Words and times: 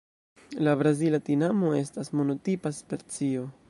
La 0.67 0.73
Brazila 0.79 1.21
tinamo 1.29 1.75
estas 1.83 2.13
monotipa 2.21 2.77
specio. 2.83 3.51